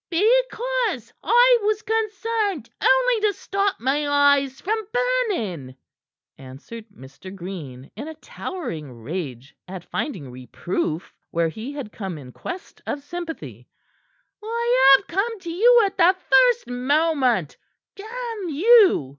[0.09, 5.75] "Because I was concerned only to stop my eyes from burning,"
[6.39, 7.31] answered Mr.
[7.35, 13.03] Green, in a towering rage at finding reproof where he had come in quest of
[13.03, 13.67] sympathy.
[14.43, 17.57] "I have come to you at the first moment,
[17.95, 19.09] damn you!"